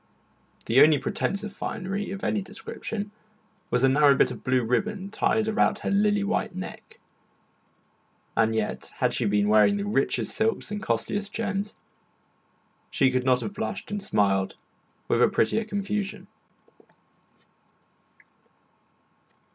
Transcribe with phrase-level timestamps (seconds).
[0.65, 3.11] The only pretence of finery of any description
[3.69, 6.99] was a narrow bit of blue ribbon tied about her lily white neck.
[8.35, 11.75] And yet, had she been wearing richest silks and costliest gems,
[12.89, 14.55] she could not have blushed and smiled
[15.07, 16.25] with a prettier confusion.